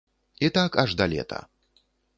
І 0.47 0.49
так 0.57 0.79
аж 0.85 0.97
да 1.03 1.09
лета. 1.15 1.45